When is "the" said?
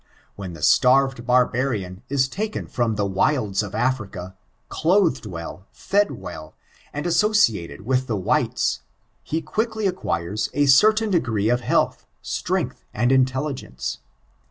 0.53-0.61, 2.95-3.05, 8.07-8.17